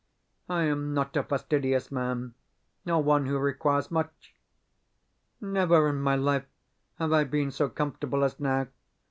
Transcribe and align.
I 0.49 0.63
am 0.63 0.95
not 0.95 1.15
a 1.15 1.21
fastidious 1.21 1.91
man, 1.91 2.33
nor 2.87 3.03
one 3.03 3.27
who 3.27 3.37
requires 3.37 3.91
much. 3.91 4.33
Never 5.39 5.87
in 5.89 5.97
my 6.01 6.15
life 6.15 6.47
have 6.97 7.13
I 7.13 7.23
been 7.23 7.51
so 7.51 7.69
comfortable 7.69 8.23
as 8.23 8.39
now. 8.39 8.65